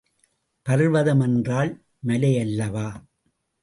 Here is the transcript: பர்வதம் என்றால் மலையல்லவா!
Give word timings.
பர்வதம் 0.65 1.19
என்றால் 1.19 1.71
மலையல்லவா! 2.07 2.89